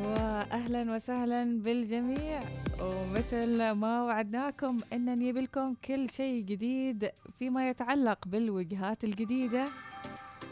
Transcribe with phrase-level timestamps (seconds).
[0.00, 2.40] واهلا وسهلا بالجميع.
[2.82, 9.64] ومثل ما وعدناكم ان نجيب لكم كل شيء جديد فيما يتعلق بالوجهات الجديدة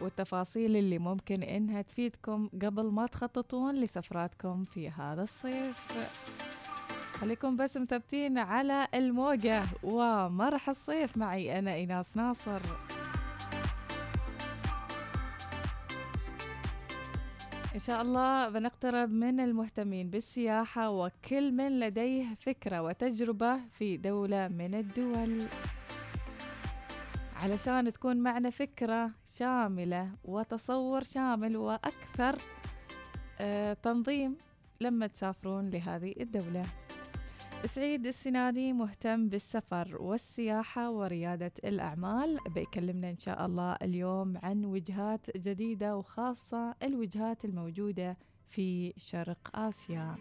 [0.00, 5.92] والتفاصيل اللي ممكن إنها تفيدكم قبل ما تخططون لسفراتكم في هذا الصيف.
[7.12, 9.62] خليكم بس مثبتين على الموجة.
[9.82, 12.60] ومرح الصيف معي أنا إيناس ناصر.
[17.74, 24.74] إن شاء الله بنقترب من المهتمين بالسياحة وكل من لديه فكرة وتجربة في دولة من
[24.74, 25.38] الدول.
[27.42, 32.38] علشان تكون معنا فكرة شاملة وتصور شامل وأكثر
[33.40, 34.36] آه تنظيم
[34.80, 36.64] لما تسافرون لهذه الدولة.
[37.66, 42.38] سعيد السناني مهتم بالسفر والسياحة وريادة الأعمال.
[42.54, 48.16] بيكلمنا إن شاء الله اليوم عن وجهات جديدة وخاصة الوجهات الموجودة
[48.48, 50.16] في شرق آسيا.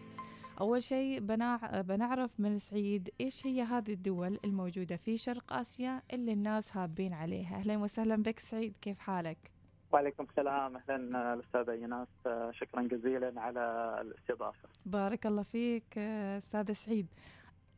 [0.59, 1.81] أول شيء بنع...
[1.81, 7.56] بنعرف من سعيد إيش هي هذه الدول الموجودة في شرق آسيا اللي الناس هابين عليها.
[7.56, 9.50] أهلا وسهلا بك سعيد كيف حالك؟
[9.94, 12.08] وعليكم السلام أهلا الأستاذة ايناس
[12.52, 14.70] شكرا جزيلا على الاستضافة.
[14.86, 17.08] بارك الله فيك أستاذ سعيد.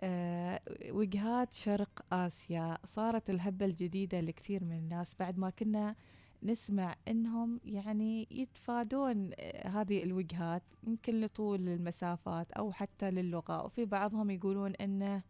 [0.01, 5.95] أه وجهات شرق آسيا صارت الهبة الجديدة لكثير من الناس بعد ما كنا
[6.43, 9.31] نسمع إنهم يعني يتفادون
[9.65, 15.21] هذه الوجهات يمكن لطول المسافات أو حتى للغة وفي بعضهم يقولون إنه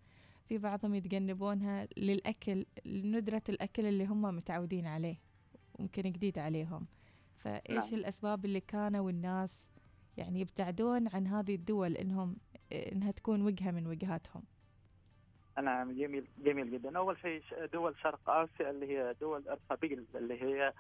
[0.45, 5.15] في بعضهم يتجنبونها للأكل ندره الأكل اللي هم متعودين عليه
[5.79, 6.85] ممكن جديد عليهم.
[7.37, 7.99] فإيش نعم.
[7.99, 9.65] الأسباب اللي كانوا الناس
[10.17, 12.35] يعني يبتعدون عن هذه الدول إنهم
[12.71, 14.43] إنها تكون وجهة من وجهاتهم؟
[15.63, 16.97] نعم جميل جميل جدا.
[16.97, 17.41] أول شيء
[17.73, 20.73] دول شرق آسيا اللي هي دول القبيل اللي هي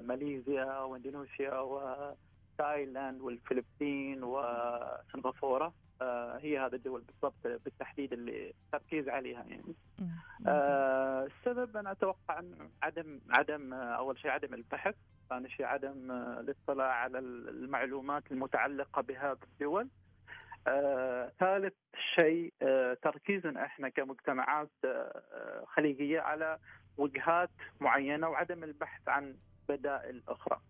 [0.00, 5.74] ماليزيا وإندونيسيا وتايلاند والفلبين وسنغافورة.
[6.40, 9.74] هي هذه الدول بالضبط بالتحديد اللي تركيز عليها يعني.
[10.46, 14.94] آه السبب أنا أتوقع إن عدم عدم أول شيء عدم البحث
[15.28, 19.88] ثاني شيء عدم الاطلاع على المعلومات المتعلقة بهذه الدول.
[20.66, 21.74] آه، ثالث
[22.14, 26.58] شيء آه، تركيزنا إحنا كمجتمعات آه، خليجية على
[26.96, 29.36] وجهات معينة وعدم البحث عن
[29.68, 30.60] بدائل أخرى.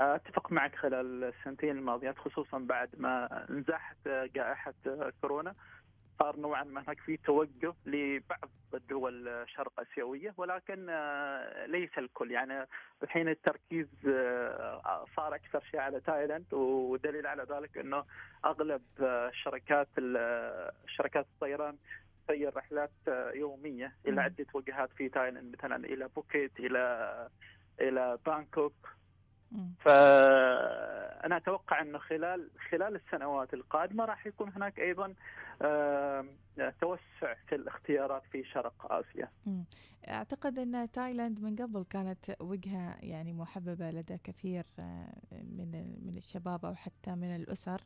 [0.00, 4.74] أتفق معك خلال السنتين الماضيات خصوصا بعد ما انزاحت جائحة
[5.20, 5.54] كورونا.
[6.18, 10.86] صار نوعا ما هناك في توجه لبعض الدول الشرق آسيوية ولكن
[11.66, 12.30] ليس الكل.
[12.30, 12.66] يعني
[13.02, 13.86] الحين التركيز
[15.16, 18.04] صار أكثر شيء على تايلاند ودليل على ذلك إنه
[18.44, 18.82] أغلب
[19.32, 19.88] شركات
[20.86, 21.76] شركات الطيران
[22.28, 22.90] تسير رحلات
[23.34, 27.28] يومية إلى عدة وجهات في تايلاند مثلا إلى بوكيت إلى
[27.80, 28.88] إلى بانكوك.
[29.80, 35.14] فأنا أتوقع انه خلال خلال السنوات القادمة راح يكون هناك أيضا
[36.80, 39.28] توسع في الاختيارات في شرق آسيا.
[40.08, 44.64] أعتقد أن تايلاند من قبل كانت وجهة يعني محببة لدى كثير
[45.32, 47.80] من من الشباب أو حتى من الأسر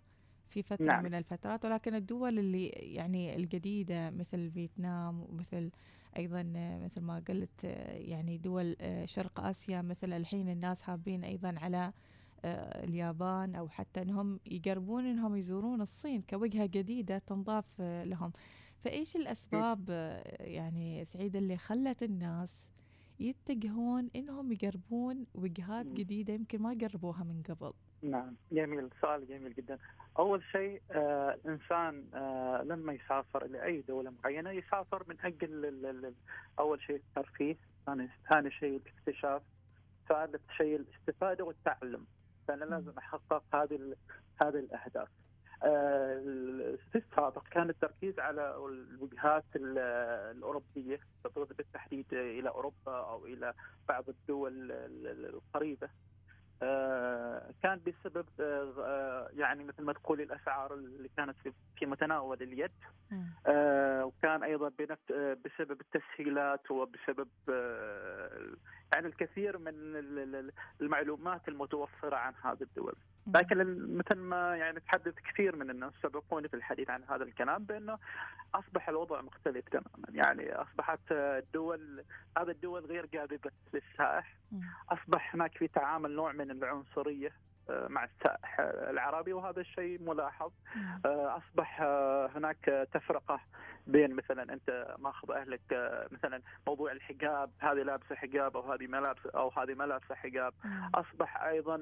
[0.49, 1.05] في فترة نعم.
[1.05, 5.71] من الفترات ولكن الدول اللي يعني الجديدة مثل فيتنام ومثل
[6.17, 6.43] أيضا
[6.85, 7.65] مثل ما قلت
[7.95, 11.93] يعني دول شرق آسيا مثل الحين الناس حابين أيضا على
[12.85, 18.33] اليابان أو حتى إنهم يقربون إنهم يزورون الصين كوجهة جديدة تنضاف لهم.
[18.81, 19.91] فإيش الأسباب
[20.41, 22.71] يعني سعيد اللي خلت الناس
[23.21, 27.73] يتجهون إنهم يقربون وجهات جديدة يمكن ما قربوها من قبل؟
[28.03, 29.79] نعم جميل سؤال جميل جدا.
[30.19, 36.15] أول شيء آه الانسان آه لما يسافر لاي دولة معينة يسافر من أجل
[36.59, 37.57] أول شيء الترفيه
[37.87, 39.43] ثاني ثاني شيء الاكتشاف
[40.09, 42.07] ثالث شيء الاستفادة والتعلم.
[42.49, 43.97] فأنا لازم أحقق هذه
[44.43, 45.09] هذه الأهداف.
[45.65, 51.01] آه في السابق كان التركيز على الوجهات الأوروبية
[51.35, 53.55] بالتحديد إلى أوروبا أو إلى
[53.89, 54.73] بعض الدول
[55.07, 55.89] القريبة.
[57.63, 58.27] كان بسبب
[59.33, 61.37] يعني مثل ما تقول الاسعار اللي كانت
[61.77, 62.71] في متناول اليد.
[64.05, 64.69] وكان أيضا
[65.45, 67.29] بسبب التسهيلات وبسبب
[68.93, 69.73] يعني الكثير من
[70.81, 72.95] المعلومات المتوفرة عن هذه الدول.
[73.27, 77.99] لكن مثل ما يعني تحدث كثير من الناس سبقوني في الحديث عن هذا الكلام بأنه
[78.55, 80.09] أصبح الوضع مختلف تماما.
[80.09, 82.05] يعني أصبحت الدول
[82.39, 84.37] هذه الدول غير جاذبة للسائح.
[84.89, 87.33] أصبح هناك في تعامل نوع من العنصرية
[87.69, 90.53] مع السائح العربي وهذا الشيء ملاحظ.
[91.07, 91.83] أصبح
[92.37, 93.41] هناك تفرقة
[93.87, 95.61] بين مثلا أنت ماخذ أهلك
[96.11, 100.55] مثلا موضوع الحجاب هذه لابسة حجاب أو هذه ما لابسه أو هذه ما لابسة حجاب.
[100.95, 101.77] أصبح أيضا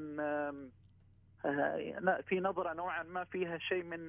[2.28, 4.08] في نظرة نوعا ما فيها شيء من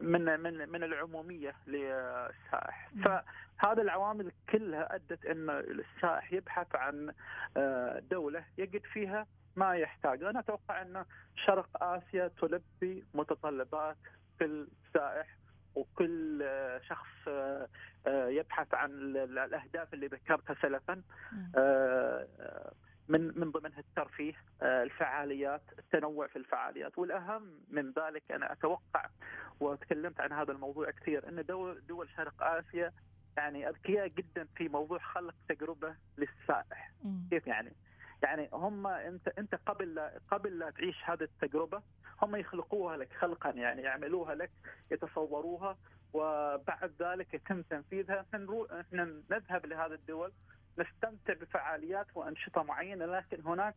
[0.00, 2.90] من من من العمومية للسائح.
[3.04, 7.12] فهذه العوامل كلها أدت إن السائح يبحث عن
[8.10, 9.26] دولة يجد فيها
[9.56, 10.22] ما يحتاج.
[10.22, 11.04] أنا أتوقع إن
[11.36, 13.96] شرق آسيا تلبي متطلبات
[14.38, 15.36] كل سائح
[15.74, 16.48] وكل
[16.88, 17.28] شخص
[18.06, 21.02] يبحث عن الأهداف اللي ذكرتها سلفا.
[23.08, 26.98] من من ضمنها الترفيه الفعاليات التنوع في الفعاليات.
[26.98, 29.08] والأهم من ذلك أنا أتوقع
[29.60, 32.92] وتكلمت عن هذا الموضوع كثير إن دول دول شرق آسيا
[33.36, 36.92] يعني أذكياء جدا في موضوع خلق تجربة للسائح.
[37.30, 37.72] كيف يعني؟
[38.22, 41.82] يعني هم أنت أنت قبل لا قبل لا تعيش هذه التجربة
[42.22, 44.50] هم يخلقوها لك خلقا يعني يعملوها لك
[44.90, 45.76] يتصوروها
[46.12, 48.26] وبعد ذلك يتم تنفيذها.
[48.80, 50.32] إحنا نذهب لهذه الدول
[50.78, 53.74] نستمتع بفعاليات وأنشطة معينة لكن هناك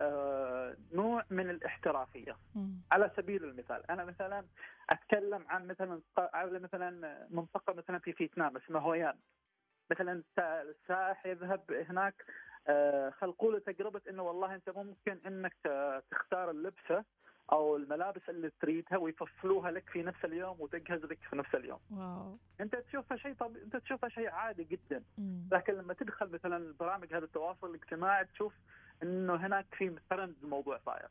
[0.00, 2.36] آه نوع من الاحترافية.
[2.92, 4.44] على سبيل المثال أنا مثلا
[4.90, 9.14] أتكلم عن مثلا على مثلا منطقة مثلا في فيتنام اسمها هويان.
[9.90, 12.14] مثلا السائح يذهب هناك
[12.68, 15.56] آه، خلقوا له تجربة إنه والله أنت ممكن إنك
[16.10, 17.04] تختار اللبسة.
[17.52, 21.78] أو الملابس اللي تريدها ويفصلوها لك في نفس اليوم وتجهز لك في نفس اليوم.
[21.90, 22.38] واو.
[22.60, 23.56] أنت تشوفها شيء طب...
[23.56, 25.48] أنت تشوفها شيء عادي جدا مم.
[25.52, 28.54] لكن لما تدخل مثلا برامج هذا التواصل الاجتماعي تشوف
[29.02, 31.08] إنه هناك في ترند الموضوع صاير.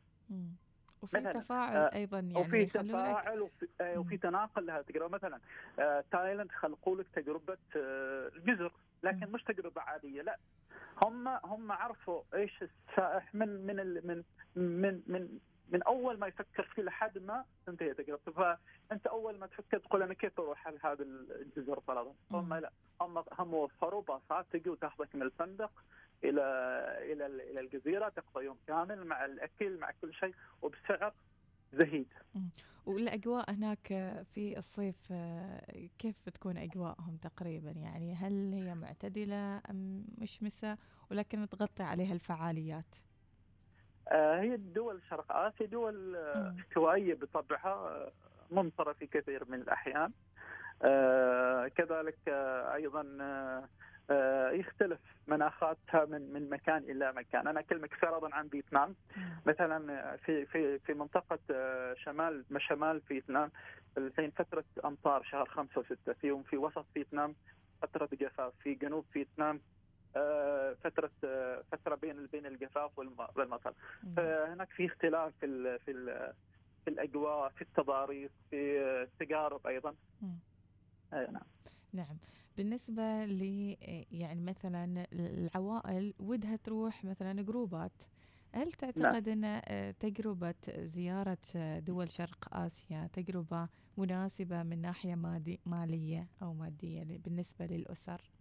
[1.01, 5.39] وفي تفاعل آه أيضا يعني وفي تفاعل وفي, آه وفي تناقل لها تجربه مثلا
[5.79, 8.71] آه تايلاند خلقوا لك تجربة آه الجزر
[9.03, 10.37] لكن مش تجربة عادية لا
[11.01, 14.23] هم هم عرفوا إيش السائح من من من
[14.55, 15.39] من من
[15.69, 20.13] من أول ما يفكر فيه لحد ما تنتهي تجربته فأنت أول ما تفكر تقول أنا
[20.13, 22.71] كيف أروح على هذا الجزر فرضا هم لا.
[23.01, 25.71] هم هم وفروا باصات تجي وتاخذك من الفندق
[26.23, 26.41] إلى
[27.11, 31.13] إلى إلى الجزيرة تقضي يوم كامل مع الأكل مع كل شيء وبسعر
[31.73, 32.07] زهيد.
[32.85, 33.87] والأجواء هناك
[34.33, 35.13] في الصيف
[35.99, 40.77] كيف بتكون أجواءهم تقريبا؟ يعني هل هي معتدلة أم مشمسة؟
[41.11, 42.95] ولكن تغطي عليها الفعاليات؟
[44.07, 48.09] آه، هي الدول شرق آسيا دول استوائيه بطبعها
[48.51, 50.11] ممطره في كثير من الأحيان.
[50.83, 52.17] آه، كذلك
[52.73, 53.17] أيضا
[54.09, 58.95] آه، يختلف مناخاتها من من مكان إلى مكان، أنا أكلمك فرضا عن فيتنام.
[59.45, 63.51] مثلا في في في منطقة آه، شمال شمال فيتنام
[63.97, 67.35] الحين فترة أمطار شهر خمسة وستة في في وسط فيتنام
[67.81, 69.72] فترة جفاف، في جنوب فيتنام آه،
[70.83, 71.11] فترة
[71.71, 72.91] فترة بين بين الجفاف
[73.35, 73.73] والمطر،
[74.15, 76.33] فهناك في اختلاف في ال في ال
[76.85, 78.57] في الأجواء، في التضاريس، في
[79.03, 79.95] التجارب أيضا.
[80.21, 80.41] نعم.
[81.93, 82.19] نعم.
[82.57, 83.41] بالنسبة ل
[84.11, 88.01] يعني مثلا العوائل ودها تروح مثلا جروبات
[88.55, 91.37] هل تعتقد أن آه، تجربة زيارة
[91.79, 98.31] دول شرق آسيا تجربة مناسبة من ناحية مادي مالية أو مادية بالنسبة للأسر؟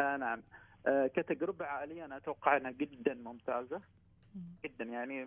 [0.00, 0.44] آه نعم
[0.88, 3.80] آه كتجربة عائلية أنا أتوقع أنها جدا ممتازة.
[4.64, 4.84] جدا.
[4.84, 5.24] يعني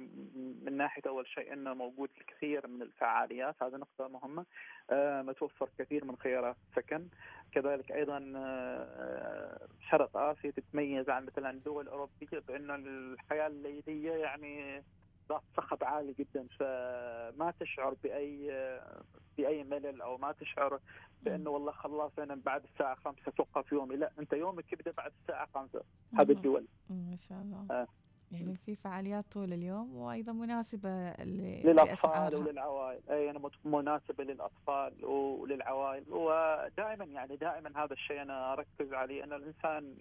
[0.65, 4.45] من ناحية أول شيء أنه موجود الكثير من الفعاليات هذه نقطة مهمة.
[4.89, 7.07] آه متوفر كثير من خيارات سكن.
[7.51, 14.83] كذلك أيضا آه شرق آسيا تتميز عن مثلا الدول الاوروبيه بانه الحياة الليلية يعني
[15.31, 18.51] ذات صخب عالي جدا فما تشعر بأي
[19.37, 20.79] بأي ملل أو ما تشعر
[21.21, 23.95] بأنه والله خلاص أنا بعد الساعة 5 توقف يومي.
[23.95, 25.83] لا أنت يومك يبدأ بعد الساعة 5
[26.13, 26.65] هذه الدول.
[26.89, 27.65] ما شاء الله.
[27.71, 27.87] آه.
[28.31, 33.01] يعني في فعاليات طول اليوم وأيضا مناسبة للأطفال وللعوائل.
[33.09, 36.03] أي أنا مناسبة للأطفال وللعوائل.
[36.09, 39.95] ودائما يعني دائما هذا الشيء أنا أركز عليه أن الإنسان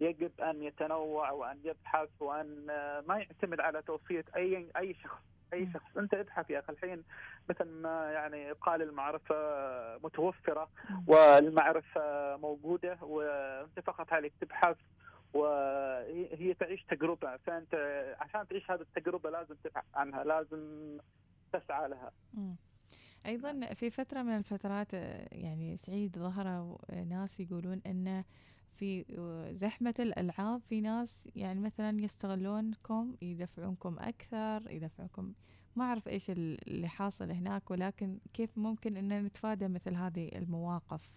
[0.00, 2.66] يجب أن يتنوع وأن يبحث وأن
[3.06, 5.22] ما يعتمد على توصية أي أي شخص.
[5.52, 5.96] أي شخص.
[5.96, 6.72] أنت ابحث يا أخي.
[6.72, 7.04] الحين
[7.50, 9.34] مثل ما يعني قال المعرفة
[10.04, 10.70] متوفرة
[11.06, 14.76] والمعرفة موجودة وأنت فقط عليك تبحث
[15.34, 17.36] وهي تعيش تجربة.
[17.36, 17.74] فأنت
[18.20, 20.98] عشان تعيش هذه التجربة لازم تبحث عنها لازم
[21.52, 22.12] تسعى لها.
[23.26, 24.92] أيضا في فترة من الفترات
[25.32, 28.24] يعني سعيد ظهروا ناس يقولون إنه
[28.76, 29.04] في
[29.52, 30.60] زحمة الألعاب.
[30.68, 35.32] في ناس يعني مثلا يستغلونكم يدفعونكم أكثر يدفعونكم
[35.76, 41.10] ما أعرف إيش اللي حاصل هناك ولكن كيف ممكن أن نتفادى مثل هذه المواقف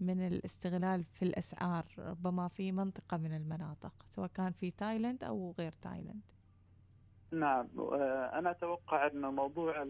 [0.00, 5.72] من الاستغلال في الأسعار ربما في منطقة من المناطق سواء كان في تايلاند أو غير
[5.72, 6.22] تايلاند.
[7.32, 9.82] نعم آه، أنا أتوقع أن موضوع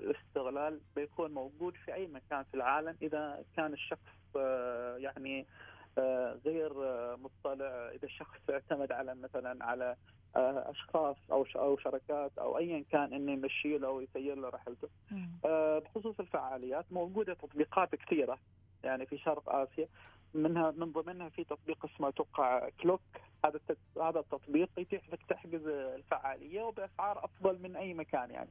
[0.00, 2.96] الاستغلال بيكون موجود في أي مكان في العالم.
[3.02, 5.46] إذا كان الشخص آه، يعني
[6.44, 6.72] غير
[7.16, 9.96] مطلع إذا الشخص اعتمد على مثلا على
[10.36, 14.88] أشخاص أو أو شركات أو ايا كان إنه يمشي له أو يسير له رحلته.
[15.80, 18.38] بخصوص الفعاليات موجودة تطبيقات كثيرة
[18.84, 19.88] يعني في شرق آسيا
[20.34, 23.00] منها من ضمنها في تطبيق اسمه أتوقع كلوك
[23.44, 23.60] هذا
[23.96, 28.50] هذا التطبيق يتيح لك تحجز الفعالية وبأسعار أفضل من أي مكان يعني.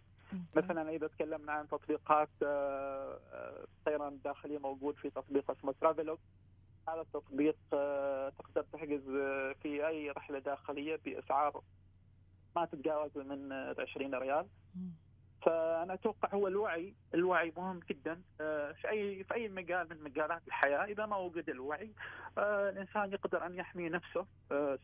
[0.55, 6.19] مثلا إذا تكلمنا عن تطبيقات الطيران آه، الداخلية موجود في تطبيق اسمه ترافلوك
[6.93, 9.01] هذا التطبيق آه، تقدر تحجز
[9.61, 11.61] في أي رحلة داخلية بأسعار
[12.55, 14.47] ما تتجاوز من 20 ريال.
[15.41, 20.41] فأنا أتوقع هو الوعي الوعي مهم جدا آه، في أي في أي مجال من مجالات
[20.47, 20.83] الحياة.
[20.83, 21.91] إذا ما وجد الوعي
[22.37, 24.25] الإنسان يقدر أن يحمي نفسه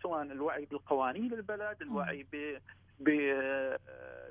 [0.01, 2.27] سواء الوعي بالقوانين البلد الوعي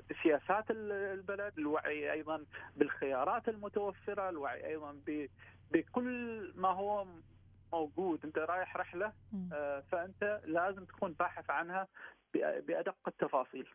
[0.09, 4.95] بسياسات البلد الوعي أيضا بالخيارات المتوفرة الوعي أيضا
[5.71, 7.05] بكل ما هو
[7.73, 8.25] موجود.
[8.25, 9.13] أنت رايح رحلة
[9.53, 11.87] آه، فأنت لازم تكون باحث عنها
[12.33, 13.67] بأدق التفاصيل.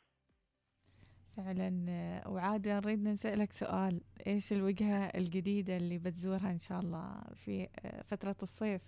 [1.37, 4.00] فعلا آه، وعادة نريد نسألك سؤال.
[4.26, 8.82] إيش الوجهة الجديدة اللي بتزورها إن شاء الله في آه، فترة الصيف؟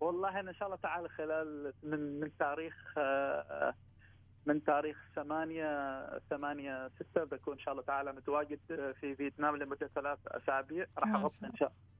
[0.00, 2.98] والله إن شاء الله تعالى خلال من من تاريخ
[4.46, 8.58] من تاريخ 8 8 6 بكون إن شاء الله تعالى متواجد
[9.00, 10.86] في فيتنام لمدة ثلاث أسابيع.
[10.98, 11.93] راح أغطي إن شاء الله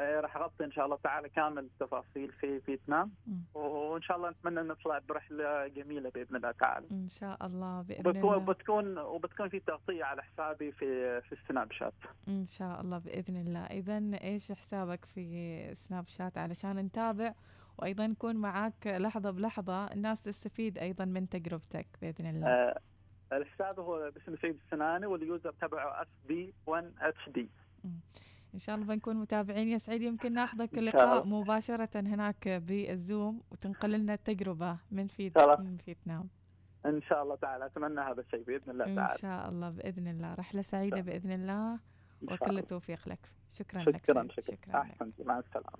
[0.00, 3.10] راح أغطي إن شاء الله تعالى كامل التفاصيل في فيتنام
[3.54, 6.86] وإن شاء الله نتمنى نطلع برحلة جميلة بإذن الله تعالى.
[6.90, 8.44] إن شاء الله بإذن بتكون الله.
[8.44, 11.94] بتكون وبتكون في تغطية على حسابي في في السناب شات.
[12.28, 17.34] إن شاء الله بإذن الله، اذا إيش حسابك في سناب شات علشان نتابع
[17.78, 22.46] وأيضا نكون معاك لحظة بلحظة الناس تستفيد أيضا من تجربتك بإذن الله.
[22.48, 22.78] آه
[23.32, 27.48] الحساب هو باسم سيد السناني وال user تبعه SB1HD.
[28.60, 29.68] إن شاء الله بنكون متابعين.
[29.68, 35.76] يا سعيد يمكن ناخذك لقاء مباشرة هناك بال Zoom وتنقل لنا التجربة من في من
[35.76, 36.28] فيتنام.
[36.86, 37.66] إن شاء الله تعالى.
[37.66, 39.12] أتمنى هذا الشيء بإذن الله تعالى.
[39.12, 40.34] ان شاء الله بإذن الله.
[40.34, 41.78] رحلة سعيدة بإذن الله.
[42.22, 43.18] وكل التوفيق لك.
[43.48, 44.28] شكرا, شكرا لك شكرا.
[44.28, 45.78] شكرا, شكرا احسنت مع السلامة.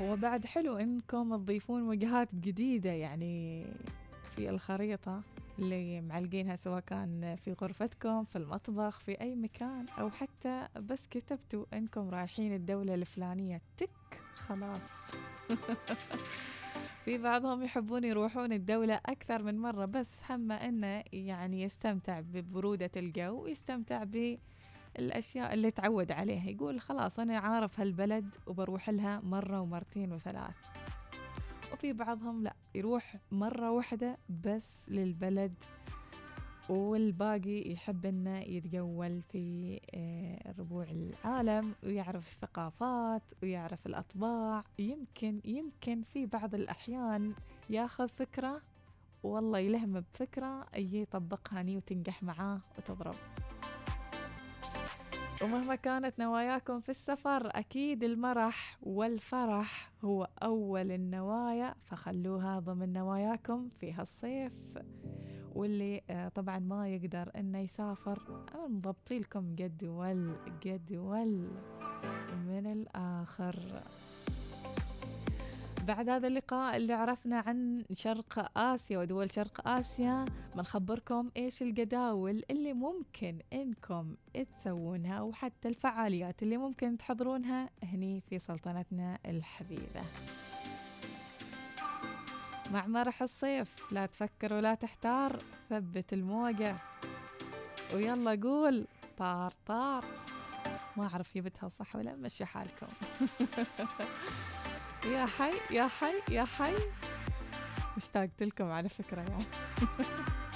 [0.00, 3.66] هو بعد حلو إنكم تضيفون وجهات جديدة يعني
[4.30, 5.22] في الخريطة.
[5.58, 11.64] اللي معلقينها سواء كان في غرفتكم في المطبخ في أي مكان أو حتى بس كتبتوا
[11.74, 14.90] إنكم رايحين الدولة الفلانية تك خلاص.
[17.04, 23.42] في بعضهم يحبون يروحون الدولة أكثر من مرة بس هم إنه يعني يستمتع ببرودة الجو
[23.42, 24.38] ويستمتع ب
[24.98, 26.50] الأشياء اللي تعود عليها.
[26.50, 30.70] يقول خلاص أنا عارف هالبلد وبروح لها مرة ومرتين وثلاث.
[31.72, 35.54] وفي بعضهم لا يروح مرة واحدة بس للبلد
[36.68, 44.64] والباقي يحب إنه يتجول في آه، ربوع العالم ويعرف الثقافات ويعرف الأطباع.
[44.78, 47.32] يمكن يمكن في بعض الأحيان
[47.70, 48.60] ياخذ فكرة
[49.22, 53.14] والله يلهم بفكرة يجي يطبقها ني وتنجح معاه وتضرب.
[55.42, 63.92] ومهما كانت نواياكم في السفر أكيد المرح والفرح هو أول النوايا فخلوها ضمن نواياكم في
[63.92, 64.52] هالصيف.
[65.54, 71.48] واللي آه، طبعا ما يقدر إنه يسافر أنا مضبطي لكم جدول جدول
[72.46, 73.56] من الآخر.
[75.88, 80.24] بعد هذا اللقاء اللي عرفنا عن شرق آسيا ودول شرق آسيا
[80.56, 89.18] بنخبركم إيش الجداول اللي ممكن إنكم تسوونها وحتى الفعاليات اللي ممكن تحضرونها هني في سلطنتنا
[89.26, 90.02] الحبيبة.
[92.72, 95.38] مع مرح الصيف لا تفكر ولا تحتار
[95.70, 96.76] ثبت الموجة.
[97.94, 98.86] ويلا قول
[99.18, 100.04] طار طار.
[100.96, 102.86] ما أعرف جبتها صح ولا مشي حالكم.
[105.04, 106.74] يا حي يا حي يا حي.
[107.96, 109.44] اشتقت لكم على فكرة يعني.